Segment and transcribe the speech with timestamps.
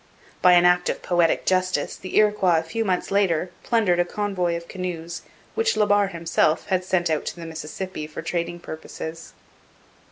[0.41, 4.55] By an act of poetic justice the Iroquois a few months later plundered a convoy
[4.57, 5.21] of canoes
[5.53, 9.33] which La Barre himself had sent out to the Mississippi for trading purposes.